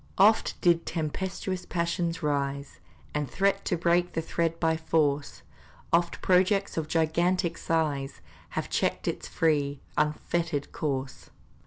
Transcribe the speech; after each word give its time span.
Oft 0.17 0.59
did 0.61 0.87
tempestuous 0.87 1.63
passions 1.63 2.23
rise, 2.23 2.79
And 3.13 3.29
threat 3.29 3.63
to 3.65 3.77
break 3.77 4.13
the 4.13 4.21
thread 4.23 4.59
by 4.59 4.75
force; 4.75 5.43
Oft 5.93 6.23
projects 6.23 6.75
of 6.75 6.87
gigantic 6.87 7.55
size 7.55 8.19
Have 8.57 8.67
checked 8.67 9.07
its 9.07 9.27
free, 9.27 9.79
unfettered 9.99 10.71
course. 10.71 11.29